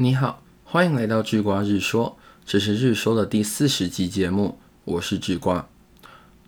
[0.00, 2.16] 你好，欢迎来到智瓜日说，
[2.46, 5.68] 这是日说的第四十集节目，我是智瓜。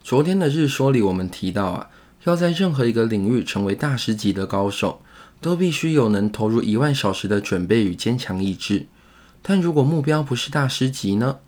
[0.05, 1.91] 昨天的日说里，我们提到啊，
[2.23, 5.03] 要在任何一个领域成为大师级的高手，
[5.41, 8.87] 都必须有能投入一万小时的准备与坚强意志。
[9.43, 11.39] 但如果目标不是大师级呢？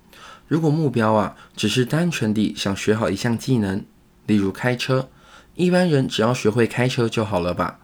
[0.49, 3.85] 如果目标啊，只是单纯地想学好一项技能，
[4.27, 5.09] 例如开车，
[5.55, 7.79] 一般人只要学会开车就好了吧？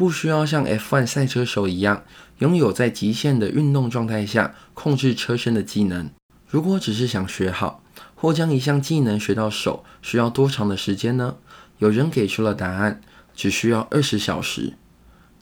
[0.00, 2.04] 不需要像 F1 赛车手一样
[2.38, 6.08] 拥有在极限的运动状态下控制车身的技能。
[6.48, 11.36] 如果只是想学好或将一项技能学到手，需要多长的时间呢？
[11.80, 13.02] 有人给出了答案，
[13.36, 14.72] 只需要二十小时。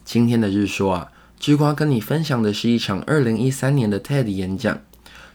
[0.04, 4.82] 今天的日说啊，智瓜跟你分享的是一场二零一三年的 TED 演讲，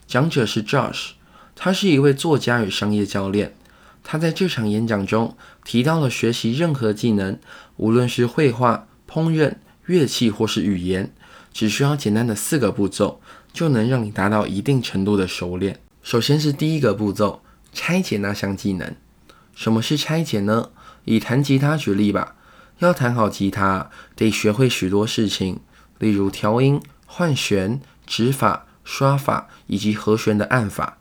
[0.06, 1.12] 讲者是 Josh，
[1.56, 3.54] 他是一位作家与商业教练。
[4.02, 5.34] 他在这场演讲中
[5.64, 7.38] 提到了学习任何技能，
[7.78, 8.86] 无论是绘画。
[9.14, 9.54] 烹饪、
[9.86, 11.08] 乐器或是语言，
[11.52, 13.20] 只需要简单的四个步骤，
[13.52, 15.78] 就能让你达到一定程度的熟练。
[16.02, 17.40] 首先是第一个步骤，
[17.72, 18.92] 拆解那项技能。
[19.54, 20.70] 什么是拆解呢？
[21.04, 22.34] 以弹吉他举例吧。
[22.80, 25.60] 要弹好吉他，得学会许多事情，
[26.00, 30.98] 例如调音、换弦、指法、刷法以及和弦的按法。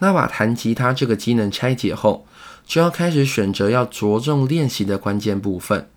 [0.00, 2.26] 那把弹吉他这个机能拆解后，
[2.66, 5.88] 就要开始选择要着重练习的关键部分，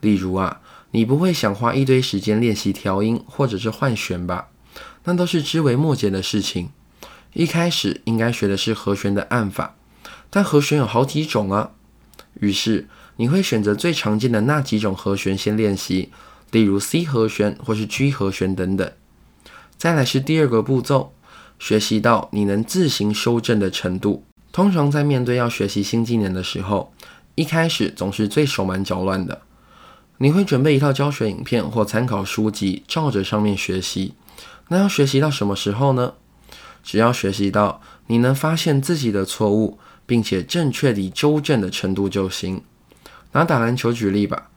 [0.00, 0.62] 例如啊。
[0.96, 4.48] 你不会想花一堆时间练习调音或者是换弦吧？
[5.04, 6.70] 那都是枝微末节的事情。
[7.34, 9.76] 一开始应该学的是和弦的按法，
[10.30, 11.72] 但和弦有好几种啊。
[12.40, 16.08] 于是你会选择最常见的那几种和弦先练习，
[16.50, 18.90] 例如 C 和弦或是 G 和弦等等。
[19.76, 21.12] 再来是第二个步骤，
[21.58, 24.24] 学习到你能自行修正的程度。
[24.50, 26.94] 通常在面对要学习新技能的时候，
[27.34, 29.42] 一开始总是最手忙脚乱的。
[30.18, 34.14] 你会准备一套教学影片或参考书籍，照着上面学习。
[34.68, 36.14] 那要学习到什么时候呢？
[36.82, 42.62] 只要学习到你能发现自己的错误，并且正确地纠正的程度就行。
[43.32, 44.48] 拿打篮球举例吧，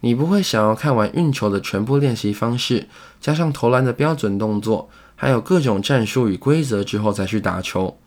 [0.00, 2.86] 你不会想要看完运球的全部练习方式，
[3.20, 7.98] 加上投篮的标准动作，还有各种战术与规则之后再去打球。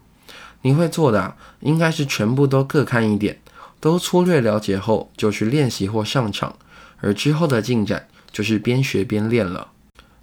[0.62, 3.42] 你会做的应该是全部都各看一点，
[3.82, 6.56] 都粗略了解后就去练习或上场。
[7.02, 9.72] 而之后的进展就是边学边练了。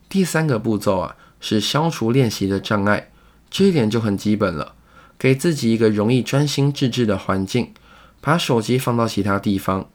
[0.08, 3.10] 第三个步骤啊，是消除练习的障碍，
[3.50, 4.74] 这一点就很基本了。
[5.18, 7.74] 给自己一个容易专心致志的环境，
[8.20, 9.90] 把手机放到其他地方。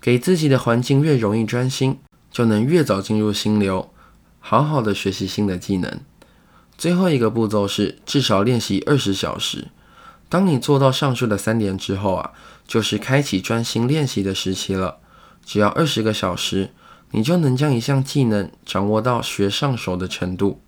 [0.00, 1.98] 给自己的环境越容易专心，
[2.30, 3.90] 就能越早进入心流，
[4.38, 6.00] 好好的学习新的技能。
[6.76, 9.68] 最后一个步骤是至少练习二十小时。
[10.28, 12.32] 当你做到上述的三点之后啊，
[12.68, 14.98] 就是开启专心练习的时期了。
[15.46, 16.70] 只要二十个小时，
[17.12, 20.60] 你就能将一项技能掌握到学上手的程度。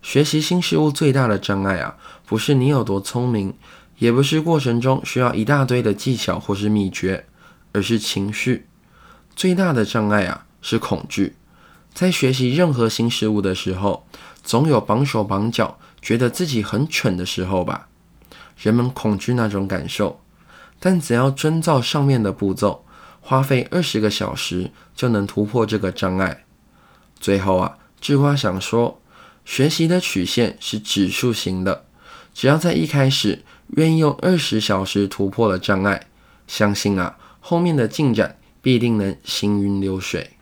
[0.00, 3.54] 学习新事物最大的障碍啊，不是你有多聪明，
[3.98, 7.26] 也不是过程中需要一大堆的技巧或是秘诀，
[7.72, 8.66] 而是情绪。
[9.36, 11.36] 最大的障碍啊，是恐惧。
[11.92, 14.06] 在学习任何新事物的时候，
[14.42, 17.88] 总有绑手绑脚，觉得自己很蠢的时候吧？
[18.56, 20.22] 人们恐惧那种感受，
[20.80, 22.86] 但只要遵照上面的步骤。
[23.22, 26.44] 花费二十个小时就能突破这个障碍。
[27.18, 29.00] 最后啊，智花想说，
[29.44, 31.86] 学习的曲线是指数型的，
[32.34, 33.44] 只要在一开始
[33.76, 36.08] 愿意用二十小时突破了障碍，
[36.48, 40.32] 相信啊，后面的进展必定能行云流水。